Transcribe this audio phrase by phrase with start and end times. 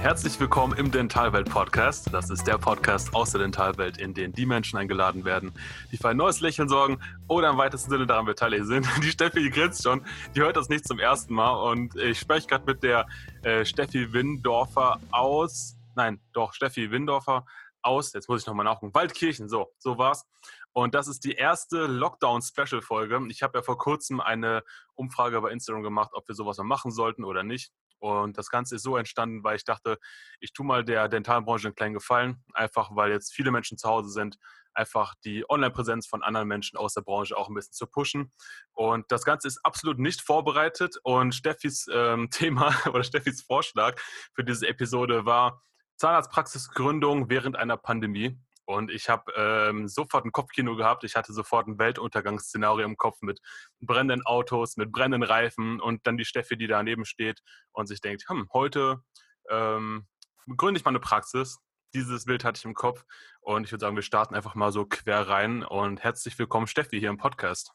[0.00, 2.14] Herzlich willkommen im Dentalwelt Podcast.
[2.14, 5.52] Das ist der Podcast aus der Dentalwelt, in den die Menschen eingeladen werden,
[5.90, 8.88] die für ein neues Lächeln sorgen oder im weitesten Sinne daran beteiligt sind.
[9.02, 10.06] Die Steffi, die grinst schon,
[10.36, 13.08] die hört das nicht zum ersten Mal und ich spreche gerade mit der
[13.42, 17.44] äh, Steffi Windorfer aus, nein, doch, Steffi Windorfer
[17.82, 20.24] aus, jetzt muss ich nochmal nachgucken, Waldkirchen, so, so war's.
[20.72, 23.20] Und das ist die erste Lockdown-Special-Folge.
[23.30, 24.62] Ich habe ja vor kurzem eine
[24.94, 27.72] Umfrage bei Instagram gemacht, ob wir sowas mal machen sollten oder nicht.
[27.98, 29.98] Und das Ganze ist so entstanden, weil ich dachte,
[30.40, 34.10] ich tue mal der Dentalbranche einen kleinen Gefallen, einfach weil jetzt viele Menschen zu Hause
[34.10, 34.38] sind,
[34.74, 38.32] einfach die Online-Präsenz von anderen Menschen aus der Branche auch ein bisschen zu pushen.
[38.72, 40.96] Und das Ganze ist absolut nicht vorbereitet.
[41.02, 44.00] Und Steffis ähm, Thema oder Steffis Vorschlag
[44.34, 45.60] für diese Episode war
[45.96, 48.38] Zahnarztpraxisgründung während einer Pandemie.
[48.68, 51.02] Und ich habe ähm, sofort ein Kopfkino gehabt.
[51.02, 53.40] Ich hatte sofort ein Weltuntergangsszenario im Kopf mit
[53.80, 57.40] brennenden Autos, mit brennenden Reifen und dann die Steffi, die daneben steht
[57.72, 59.00] und sich denkt, hm, heute
[59.48, 60.06] ähm,
[60.54, 61.60] gründe ich mal eine Praxis.
[61.94, 63.06] Dieses Bild hatte ich im Kopf
[63.40, 67.00] und ich würde sagen, wir starten einfach mal so quer rein und herzlich willkommen, Steffi,
[67.00, 67.72] hier im Podcast.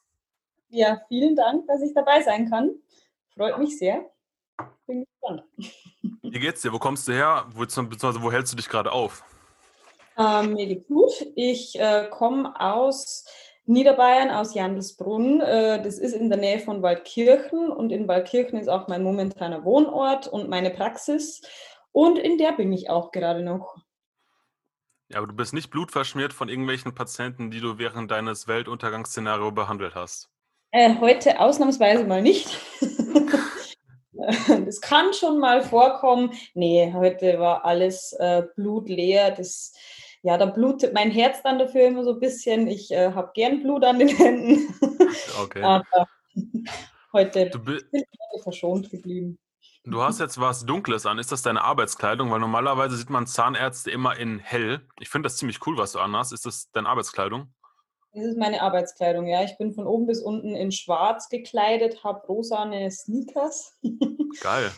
[0.69, 2.69] Ja, vielen Dank, dass ich dabei sein kann.
[3.33, 4.11] Freut mich sehr.
[4.85, 5.43] Bin gespannt.
[6.21, 6.71] Wie geht's dir?
[6.71, 7.47] Wo kommst du her?
[7.57, 9.23] Beziehungsweise wo hältst du dich gerade auf?
[10.17, 11.11] Ähm, mir geht's gut.
[11.35, 13.25] Ich äh, komme aus
[13.65, 15.41] Niederbayern, aus Jandelsbrunn.
[15.41, 19.63] Äh, das ist in der Nähe von Waldkirchen und in Waldkirchen ist auch mein momentaner
[19.63, 21.41] Wohnort und meine Praxis.
[21.91, 23.77] Und in der bin ich auch gerade noch.
[25.09, 29.95] Ja, aber du bist nicht blutverschmiert von irgendwelchen Patienten, die du während deines Weltuntergangsszenarios behandelt
[29.95, 30.29] hast.
[30.71, 32.57] Äh, heute ausnahmsweise mal nicht.
[34.65, 36.33] Das kann schon mal vorkommen.
[36.53, 39.31] Nee, heute war alles äh, blutleer.
[39.31, 39.73] Das,
[40.23, 42.67] ja, da blutet mein Herz dann dafür immer so ein bisschen.
[42.67, 44.73] Ich äh, habe gern Blut an den Händen.
[45.41, 45.61] Okay.
[45.63, 46.07] Aber
[47.11, 49.37] heute du bin ich verschont geblieben.
[49.85, 51.19] Du hast jetzt was Dunkles an.
[51.19, 52.31] Ist das deine Arbeitskleidung?
[52.31, 54.79] Weil normalerweise sieht man Zahnärzte immer in hell.
[55.01, 56.31] Ich finde das ziemlich cool, was du anhast.
[56.31, 57.53] Ist das deine Arbeitskleidung?
[58.13, 59.43] Das ist meine Arbeitskleidung, ja.
[59.43, 63.77] Ich bin von oben bis unten in schwarz gekleidet, habe rosane Sneakers.
[64.41, 64.71] Geil.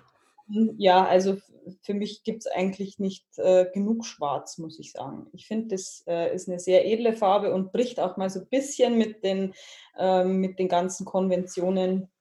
[0.47, 1.38] Ja, also
[1.81, 5.28] für mich gibt es eigentlich nicht äh, genug Schwarz, muss ich sagen.
[5.33, 8.47] Ich finde, das äh, ist eine sehr edle Farbe und bricht auch mal so ein
[8.50, 9.53] bisschen mit den,
[9.97, 12.11] äh, mit den ganzen Konventionen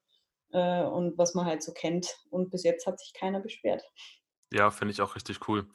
[0.53, 2.17] äh, und was man halt so kennt.
[2.31, 3.85] Und bis jetzt hat sich keiner beschwert.
[4.53, 5.67] Ja, finde ich auch richtig cool.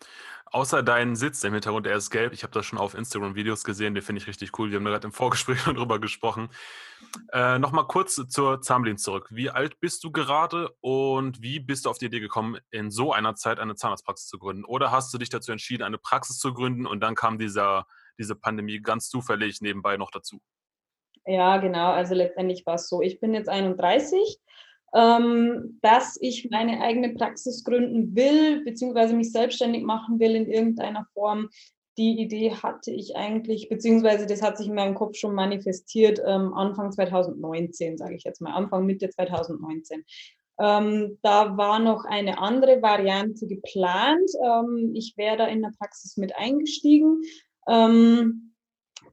[0.52, 2.34] Außer deinen Sitz im Hintergrund, der ist gelb.
[2.34, 4.72] Ich habe das schon auf Instagram-Videos gesehen, den finde ich richtig cool.
[4.72, 6.50] Wir haben gerade im Vorgespräch drüber gesprochen.
[7.32, 9.28] Äh, Nochmal kurz zur Zahnmedizin zurück.
[9.30, 13.14] Wie alt bist du gerade und wie bist du auf die Idee gekommen, in so
[13.14, 14.66] einer Zeit eine Zahnarztpraxis zu gründen?
[14.66, 17.86] Oder hast du dich dazu entschieden, eine Praxis zu gründen und dann kam dieser,
[18.18, 20.42] diese Pandemie ganz zufällig nebenbei noch dazu?
[21.26, 21.92] Ja, genau.
[21.92, 23.02] Also letztendlich war es so.
[23.02, 24.40] Ich bin jetzt 31
[24.94, 31.06] ähm, dass ich meine eigene Praxis gründen will, beziehungsweise mich selbstständig machen will in irgendeiner
[31.14, 31.50] Form.
[31.98, 36.54] Die Idee hatte ich eigentlich, beziehungsweise das hat sich in meinem Kopf schon manifestiert, ähm,
[36.54, 40.06] Anfang 2019, sage ich jetzt mal, Anfang, Mitte 2019.
[40.60, 44.30] Ähm, da war noch eine andere Variante geplant.
[44.46, 47.22] Ähm, ich wäre da in der Praxis mit eingestiegen.
[47.68, 48.49] Ähm,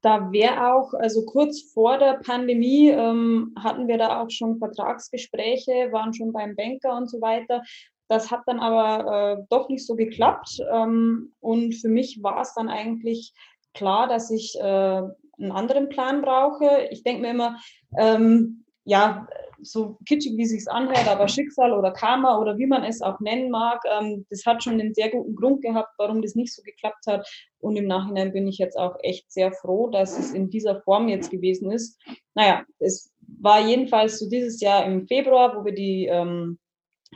[0.06, 5.90] da wäre auch, also kurz vor der Pandemie ähm, hatten wir da auch schon Vertragsgespräche,
[5.90, 7.64] waren schon beim Banker und so weiter.
[8.06, 10.60] Das hat dann aber äh, doch nicht so geklappt.
[10.72, 13.34] Ähm, und für mich war es dann eigentlich
[13.74, 16.86] klar, dass ich äh, einen anderen Plan brauche.
[16.92, 17.58] Ich denke mir immer,
[17.98, 19.26] ähm, ja,
[19.62, 23.20] so kitschig wie es sich anhört, aber Schicksal oder Karma oder wie man es auch
[23.20, 26.62] nennen mag, ähm, das hat schon einen sehr guten Grund gehabt, warum das nicht so
[26.62, 27.28] geklappt hat.
[27.58, 31.08] Und im Nachhinein bin ich jetzt auch echt sehr froh, dass es in dieser Form
[31.08, 32.00] jetzt gewesen ist.
[32.34, 36.58] Naja, es war jedenfalls so dieses Jahr im Februar, wo wir die, ähm,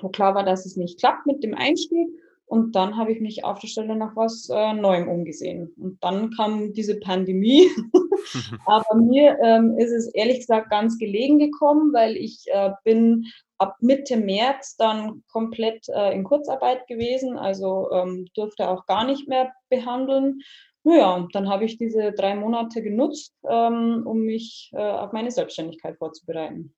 [0.01, 2.09] wo klar war, dass es nicht klappt mit dem Einstieg.
[2.51, 5.73] Und dann habe ich mich auf der Stelle nach was äh, Neuem umgesehen.
[5.77, 7.69] Und dann kam diese Pandemie.
[8.67, 13.25] Aber mir ähm, ist es ehrlich gesagt ganz gelegen gekommen, weil ich äh, bin
[13.59, 19.29] ab Mitte März dann komplett äh, in Kurzarbeit gewesen, also ähm, durfte auch gar nicht
[19.29, 20.41] mehr behandeln.
[20.83, 25.31] Naja, und dann habe ich diese drei Monate genutzt, ähm, um mich äh, auf meine
[25.31, 26.75] Selbstständigkeit vorzubereiten.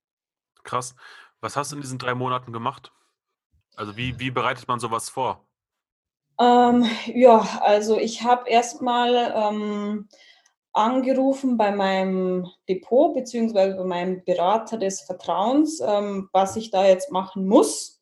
[0.64, 0.94] Krass.
[1.40, 2.92] Was hast du in diesen drei Monaten gemacht?
[3.74, 5.48] Also wie, wie bereitet man sowas vor?
[6.42, 6.84] Ähm,
[7.14, 10.08] ja, also ich habe erstmal ähm,
[10.72, 17.12] angerufen bei meinem Depot beziehungsweise bei meinem Berater des Vertrauens, ähm, was ich da jetzt
[17.12, 18.00] machen muss.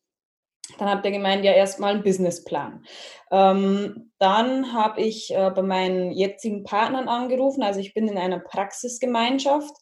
[0.79, 2.83] Dann hat der gemeint, ja, erstmal einen Businessplan.
[3.29, 7.61] Ähm, dann habe ich äh, bei meinen jetzigen Partnern angerufen.
[7.61, 9.75] Also ich bin in einer Praxisgemeinschaft.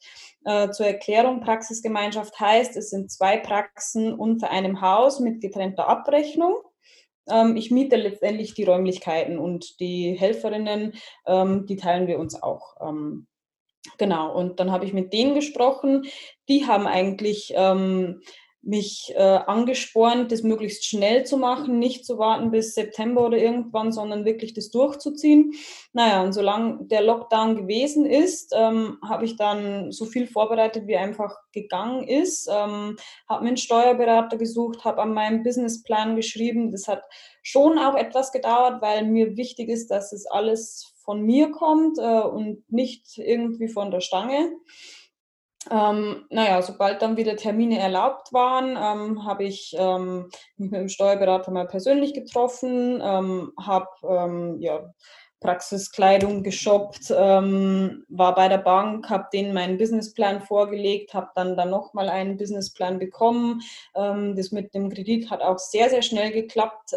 [0.45, 6.55] Äh, zur Erklärung, Praxisgemeinschaft heißt, es sind zwei Praxen unter einem Haus mit getrennter Abrechnung.
[7.31, 10.93] Ähm, ich miete letztendlich die Räumlichkeiten und die Helferinnen,
[11.25, 12.75] ähm, die teilen wir uns auch.
[12.81, 13.27] Ähm,
[13.97, 16.05] genau, und dann habe ich mit denen gesprochen.
[16.47, 17.53] Die haben eigentlich
[18.61, 23.91] mich äh, angespornt, das möglichst schnell zu machen, nicht zu warten bis September oder irgendwann,
[23.91, 25.53] sondern wirklich das durchzuziehen.
[25.93, 30.97] Naja, und solange der Lockdown gewesen ist, ähm, habe ich dann so viel vorbereitet, wie
[30.97, 32.47] einfach gegangen ist.
[32.47, 32.97] Ähm,
[33.29, 36.71] habe mir einen Steuerberater gesucht, habe an meinem Businessplan geschrieben.
[36.71, 37.03] Das hat
[37.41, 42.21] schon auch etwas gedauert, weil mir wichtig ist, dass es alles von mir kommt äh,
[42.21, 44.51] und nicht irgendwie von der Stange.
[45.71, 50.89] Ähm, naja, sobald dann wieder Termine erlaubt waren, ähm, habe ich ähm, mich mit dem
[50.89, 54.93] Steuerberater mal persönlich getroffen, ähm, habe ähm, ja,
[55.41, 61.69] Praxiskleidung geshoppt, ähm, war bei der Bank, habe denen meinen Businessplan vorgelegt, habe dann dann
[61.69, 63.61] nochmal einen Businessplan bekommen.
[63.93, 66.93] das mit dem Kredit hat auch sehr, sehr schnell geklappt.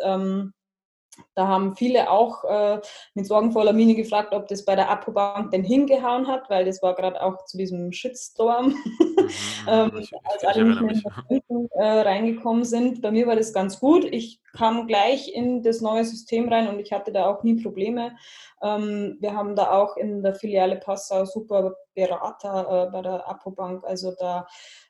[1.35, 2.81] Da haben viele auch äh,
[3.14, 6.94] mit sorgenvoller Miene gefragt, ob das bei der Apobank denn hingehauen hat, weil das war
[6.94, 9.29] gerade auch zu diesem Shitstorm, mhm,
[9.69, 10.94] ähm, ich, als alle nicht mehr
[11.29, 13.03] in äh, reingekommen sind.
[13.03, 14.05] Bei mir war das ganz gut.
[14.05, 18.17] Ich kam gleich in das neue System rein und ich hatte da auch nie Probleme.
[18.62, 23.85] Ähm, wir haben da auch in der Filiale Passau super Berater äh, bei der Apobank.
[23.85, 24.47] Also da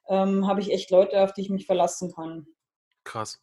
[0.08, 2.46] ähm, habe ich echt Leute, auf die ich mich verlassen kann.
[3.04, 3.40] Krass.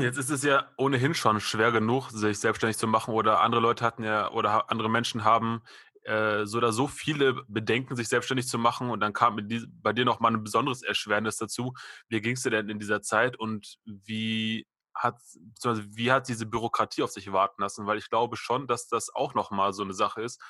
[0.00, 3.84] Jetzt ist es ja ohnehin schon schwer genug, sich selbstständig zu machen oder andere Leute
[3.84, 5.62] hatten ja oder andere Menschen haben
[6.06, 9.36] äh, so oder so viele Bedenken, sich selbstständig zu machen und dann kam
[9.82, 11.74] bei dir noch mal ein besonderes Erschwernis dazu.
[12.08, 15.20] Wie ging es dir denn in dieser Zeit und wie hat,
[15.62, 17.86] wie hat diese Bürokratie auf sich warten lassen?
[17.86, 20.40] Weil ich glaube schon, dass das auch noch mal so eine Sache ist,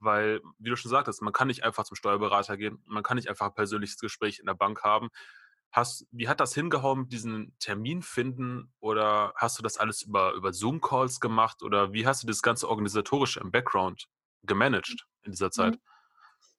[0.00, 3.28] weil, wie du schon sagtest, man kann nicht einfach zum Steuerberater gehen, man kann nicht
[3.28, 5.10] einfach ein persönliches Gespräch in der Bank haben.
[5.74, 8.72] Hast, wie hat das hingehauen, diesen Termin finden?
[8.78, 11.64] Oder hast du das alles über, über Zoom-Calls gemacht?
[11.64, 14.06] Oder wie hast du das ganze organisatorische im Background
[14.44, 15.78] gemanagt in dieser Zeit?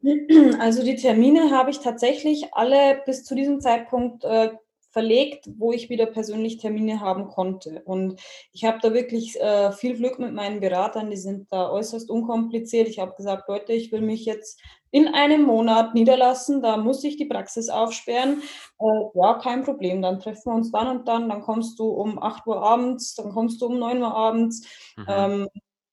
[0.59, 4.51] Also die Termine habe ich tatsächlich alle bis zu diesem Zeitpunkt äh,
[4.91, 7.81] verlegt, wo ich wieder persönlich Termine haben konnte.
[7.85, 8.21] Und
[8.53, 12.87] ich habe da wirklich äh, viel Glück mit meinen Beratern, die sind da äußerst unkompliziert.
[12.87, 14.59] Ich habe gesagt, Leute, ich will mich jetzt
[14.95, 18.41] in einem Monat niederlassen, da muss ich die Praxis aufsperren.
[18.79, 22.17] Äh, ja, kein Problem, dann treffen wir uns dann und dann, dann kommst du um
[22.17, 24.65] 8 Uhr abends, dann kommst du um 9 Uhr abends.
[24.95, 25.05] Mhm.
[25.09, 25.47] Ähm,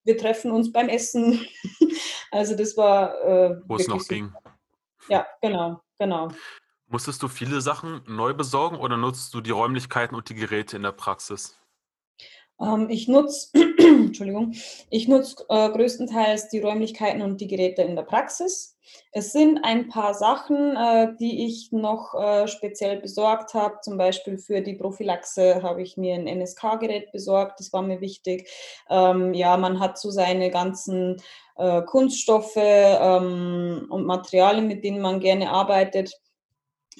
[0.05, 1.45] wir treffen uns beim Essen.
[2.31, 3.21] also das war...
[3.25, 4.15] Äh, Wo es noch super.
[4.15, 4.33] ging.
[5.09, 6.29] Ja, genau, genau.
[6.87, 10.83] Musstest du viele Sachen neu besorgen oder nutzt du die Räumlichkeiten und die Geräte in
[10.83, 11.59] der Praxis?
[12.57, 14.53] Ähm, ich nutze, Entschuldigung,
[14.89, 18.72] ich nutze äh, größtenteils die Räumlichkeiten und die Geräte in der Praxis.
[19.11, 23.79] Es sind ein paar Sachen, äh, die ich noch äh, speziell besorgt habe.
[23.81, 27.59] Zum Beispiel für die Prophylaxe habe ich mir ein NSK-Gerät besorgt.
[27.59, 28.49] Das war mir wichtig.
[28.89, 31.21] Ähm, ja, man hat so seine ganzen
[31.57, 36.11] äh, Kunststoffe ähm, und Materialien, mit denen man gerne arbeitet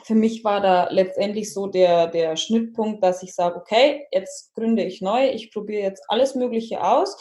[0.01, 4.83] für mich war da letztendlich so der, der Schnittpunkt, dass ich sage, okay, jetzt gründe
[4.83, 7.15] ich neu, ich probiere jetzt alles Mögliche aus,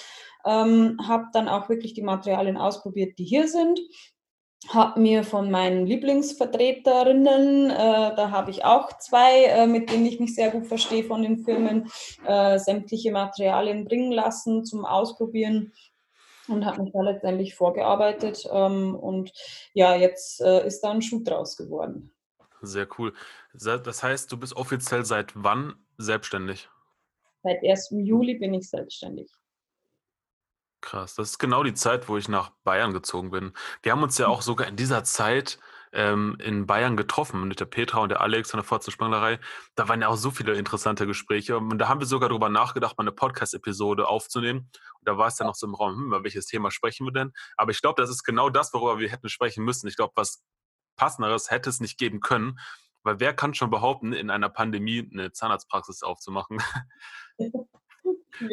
[0.44, 3.78] ähm, habe dann auch wirklich die Materialien ausprobiert, die hier sind,
[4.68, 10.20] habe mir von meinen Lieblingsvertreterinnen, äh, da habe ich auch zwei, äh, mit denen ich
[10.20, 11.90] mich sehr gut verstehe von den Firmen,
[12.26, 15.72] äh, sämtliche Materialien bringen lassen zum Ausprobieren
[16.48, 18.48] und habe mich da letztendlich vorgearbeitet.
[18.52, 19.32] Ähm, und
[19.74, 22.12] ja, jetzt äh, ist da ein Schuh draus geworden.
[22.60, 23.12] Sehr cool.
[23.52, 26.68] Das heißt, du bist offiziell seit wann selbstständig?
[27.42, 27.90] Seit 1.
[27.90, 29.30] Juli bin ich selbstständig.
[30.92, 33.54] Krass, das ist genau die Zeit, wo ich nach Bayern gezogen bin.
[33.82, 35.58] Wir haben uns ja auch sogar in dieser Zeit
[35.94, 38.92] ähm, in Bayern getroffen mit der Petra und der Alex von der Forza
[39.74, 41.56] Da waren ja auch so viele interessante Gespräche.
[41.56, 44.68] Und da haben wir sogar darüber nachgedacht, mal eine Podcast-Episode aufzunehmen.
[44.98, 47.12] Und da war es ja noch so im Raum, hm, über welches Thema sprechen wir
[47.12, 47.32] denn?
[47.56, 49.88] Aber ich glaube, das ist genau das, worüber wir hätten sprechen müssen.
[49.88, 50.42] Ich glaube, was
[50.96, 52.58] passenderes hätte es nicht geben können.
[53.02, 56.62] Weil wer kann schon behaupten, in einer Pandemie eine Zahnarztpraxis aufzumachen?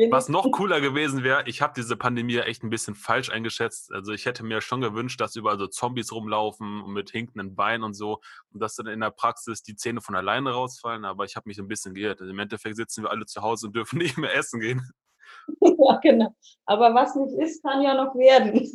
[0.09, 3.93] Was noch cooler gewesen wäre, ich habe diese Pandemie echt ein bisschen falsch eingeschätzt.
[3.93, 7.83] Also ich hätte mir schon gewünscht, dass überall so Zombies rumlaufen und mit hinkenden Beinen
[7.83, 8.19] und so
[8.53, 11.05] und dass dann in der Praxis die Zähne von alleine rausfallen.
[11.05, 12.19] Aber ich habe mich ein bisschen geirrt.
[12.19, 14.89] Also Im Endeffekt sitzen wir alle zu Hause und dürfen nicht mehr essen gehen.
[15.61, 16.35] Ja, genau.
[16.65, 18.67] Aber was nicht ist, kann ja noch werden.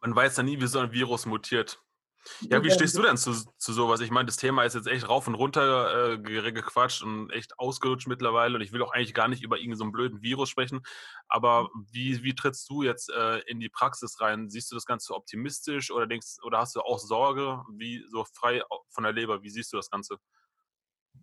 [0.00, 1.80] Man weiß ja nie, wie so ein Virus mutiert.
[2.42, 4.00] Ja, wie stehst du denn zu, zu sowas?
[4.00, 8.06] Ich meine, das Thema ist jetzt echt rauf und runter äh, gequatscht und echt ausgelutscht
[8.06, 10.82] mittlerweile und ich will auch eigentlich gar nicht über irgendeinen so blöden Virus sprechen.
[11.28, 11.86] Aber mhm.
[11.90, 14.50] wie, wie trittst du jetzt äh, in die Praxis rein?
[14.50, 18.62] Siehst du das Ganze optimistisch oder denkst oder hast du auch Sorge, wie so frei
[18.90, 19.42] von der Leber?
[19.42, 20.18] Wie siehst du das Ganze?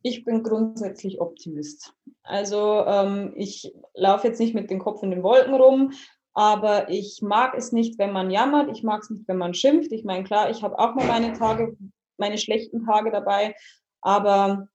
[0.02, 1.94] Ich bin grundsätzlich Optimist.
[2.24, 5.94] Also ähm, ich laufe jetzt nicht mit dem Kopf in den Wolken rum,
[6.40, 8.72] aber ich mag es nicht, wenn man jammert.
[8.72, 9.92] Ich mag es nicht, wenn man schimpft.
[9.92, 11.76] Ich meine, klar, ich habe auch mal meine Tage,
[12.18, 13.54] meine schlechten Tage dabei,
[14.00, 14.70] aber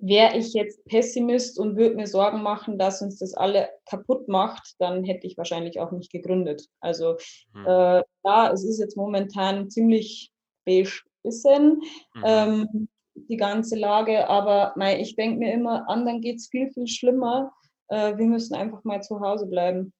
[0.00, 4.74] wäre ich jetzt Pessimist und würde mir Sorgen machen, dass uns das alle kaputt macht,
[4.80, 6.66] dann hätte ich wahrscheinlich auch nicht gegründet.
[6.80, 7.16] Also
[7.54, 7.66] hm.
[7.66, 10.32] äh, ja, es ist jetzt momentan ziemlich
[10.64, 11.82] beige bisschen
[12.14, 12.22] mhm.
[12.24, 16.88] ähm, die ganze Lage, aber mei, ich denke mir immer, anderen geht es viel, viel
[16.88, 17.52] schlimmer.
[17.88, 19.92] Äh, wir müssen einfach mal zu Hause bleiben.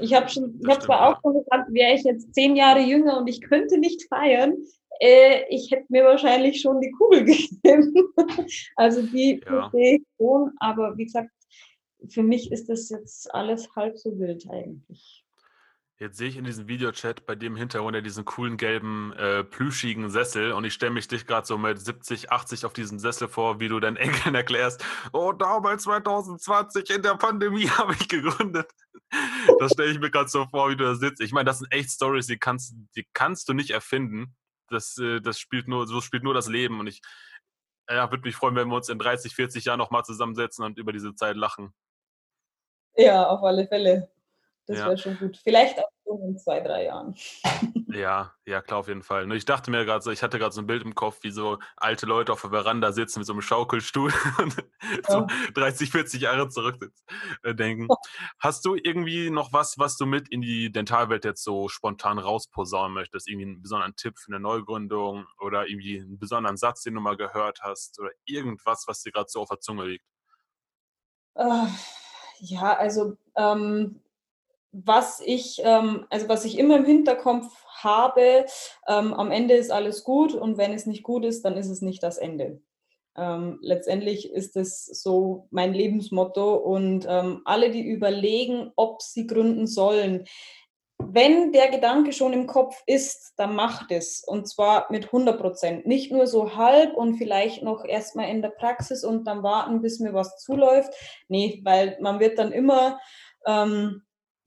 [0.00, 3.18] Ich habe schon, ich habe zwar auch schon gesagt, wäre ich jetzt zehn Jahre jünger
[3.18, 4.54] und ich könnte nicht feiern,
[5.00, 7.94] äh, ich hätte mir wahrscheinlich schon die Kugel gegeben.
[8.76, 9.46] also die ja.
[9.46, 11.30] verstehe ich schon, aber wie gesagt,
[12.08, 15.24] für mich ist das jetzt alles halb so wild eigentlich.
[15.98, 20.10] Jetzt sehe ich in diesem Videochat bei dem Hintergrund ja diesen coolen gelben, äh, plüschigen
[20.10, 23.60] Sessel und ich stelle mich dich gerade so mit 70, 80 auf diesem Sessel vor,
[23.60, 28.70] wie du deinen Enkeln erklärst, oh, damals 2020 in der Pandemie habe ich gegründet.
[29.58, 31.20] Das stelle ich mir gerade so vor, wie du da sitzt.
[31.20, 34.36] Ich meine, das sind echt Stories, die kannst, die kannst du nicht erfinden.
[34.68, 37.00] Das, äh, das spielt nur, so spielt nur das Leben und ich
[37.88, 40.92] ja, würde mich freuen, wenn wir uns in 30, 40 Jahren nochmal zusammensetzen und über
[40.92, 41.72] diese Zeit lachen.
[42.96, 44.10] Ja, auf alle Fälle.
[44.66, 44.86] Das ja.
[44.86, 45.38] wäre schon gut.
[45.42, 47.14] Vielleicht auch so in zwei, drei Jahren.
[47.88, 49.32] Ja, ja, klar, auf jeden Fall.
[49.32, 51.58] Ich dachte mir gerade so, ich hatte gerade so ein Bild im Kopf, wie so
[51.76, 55.02] alte Leute auf der Veranda sitzen mit so einem Schaukelstuhl und ja.
[55.08, 56.92] so 30, 40 Jahre zurück
[57.42, 57.88] äh, denken.
[58.38, 62.92] Hast du irgendwie noch was, was du mit in die Dentalwelt jetzt so spontan rausposaunen
[62.92, 63.28] möchtest?
[63.28, 67.16] Irgendwie einen besonderen Tipp für eine Neugründung oder irgendwie einen besonderen Satz, den du mal
[67.16, 70.04] gehört hast oder irgendwas, was dir gerade so auf der Zunge liegt?
[71.34, 71.66] Uh,
[72.40, 74.02] ja, also ähm,
[74.84, 78.46] was ich, ähm, also was ich immer im Hinterkopf habe,
[78.88, 81.82] ähm, am Ende ist alles gut und wenn es nicht gut ist, dann ist es
[81.82, 82.60] nicht das Ende.
[83.16, 89.66] Ähm, letztendlich ist es so mein Lebensmotto und ähm, alle, die überlegen, ob sie gründen
[89.66, 90.24] sollen,
[90.98, 95.86] wenn der Gedanke schon im Kopf ist, dann macht es und zwar mit 100 Prozent.
[95.86, 100.00] Nicht nur so halb und vielleicht noch erstmal in der Praxis und dann warten, bis
[100.00, 100.92] mir was zuläuft.
[101.28, 102.98] Nee, weil man wird dann immer
[103.46, 104.02] ähm,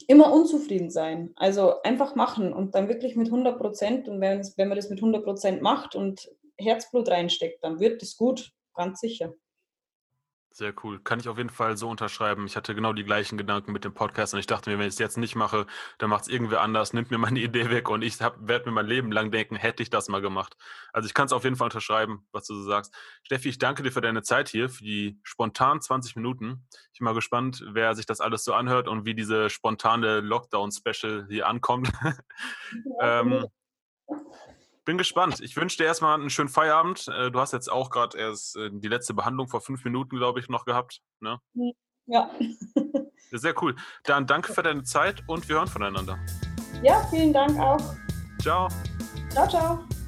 [0.10, 1.32] immer unzufrieden sein.
[1.36, 4.10] Also einfach machen und dann wirklich mit 100 Prozent.
[4.10, 8.52] Und wenn, man das mit 100 Prozent macht und Herzblut reinsteckt, dann wird es gut,
[8.74, 9.34] ganz sicher.
[10.52, 11.00] Sehr cool.
[11.00, 12.46] Kann ich auf jeden Fall so unterschreiben.
[12.48, 14.94] Ich hatte genau die gleichen Gedanken mit dem Podcast und ich dachte mir, wenn ich
[14.94, 15.68] es jetzt nicht mache,
[16.00, 18.88] dann macht es irgendwer anders, nimmt mir meine Idee weg und ich werde mir mein
[18.88, 20.58] Leben lang denken, hätte ich das mal gemacht.
[20.92, 22.94] Also ich kann es auf jeden Fall unterschreiben, was du so sagst.
[23.24, 26.66] Steffi, ich danke dir für deine Zeit hier, für die spontan 20 Minuten.
[26.94, 31.28] Ich bin mal gespannt, wer sich das alles so anhört und wie diese spontane Lockdown-Special
[31.30, 31.92] hier ankommt.
[33.02, 33.46] ähm,
[34.90, 35.40] bin gespannt.
[35.42, 37.08] Ich wünsche dir erstmal einen schönen Feierabend.
[37.10, 40.40] Äh, du hast jetzt auch gerade erst äh, die letzte Behandlung vor fünf Minuten, glaube
[40.40, 41.02] ich, noch gehabt.
[41.20, 41.40] Ne?
[41.54, 41.74] Hm,
[42.08, 42.32] ja.
[43.32, 43.76] Sehr cool.
[44.06, 46.18] Dann danke für deine Zeit und wir hören voneinander.
[46.82, 47.96] Ja, vielen Dank auch.
[48.42, 48.68] Ciao.
[49.30, 49.99] Ciao, ciao.